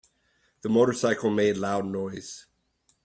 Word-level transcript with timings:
The 0.63 0.69
motorcycle 0.69 1.29
made 1.29 1.57
loud 1.57 1.85
noise. 1.85 2.47